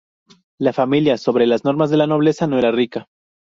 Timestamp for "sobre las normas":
1.19-1.91